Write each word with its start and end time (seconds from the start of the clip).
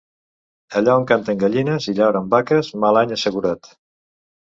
Allà 0.79 0.95
on 1.01 1.03
canten 1.11 1.37
gallines 1.43 1.87
i 1.93 1.95
llauren 1.99 2.31
vaques, 2.31 2.71
mal 2.85 2.99
any 3.03 3.13
assegurat. 3.17 3.71